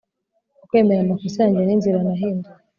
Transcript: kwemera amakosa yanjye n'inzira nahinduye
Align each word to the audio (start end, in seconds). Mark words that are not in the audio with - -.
kwemera 0.67 1.01
amakosa 1.03 1.37
yanjye 1.43 1.61
n'inzira 1.63 1.97
nahinduye 2.05 2.49